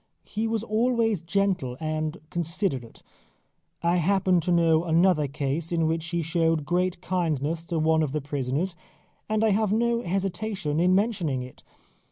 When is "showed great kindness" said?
6.23-7.63